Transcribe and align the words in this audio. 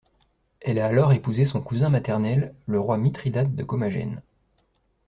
Elle 0.61 0.79
a 0.79 0.87
alors 0.87 1.13
épousé 1.13 1.45
son 1.45 1.61
cousin 1.61 1.89
maternel, 1.91 2.55
le 2.65 2.79
roi 2.79 2.97
Mithridate 2.97 3.53
de 3.53 3.63
Commagène. 3.63 4.23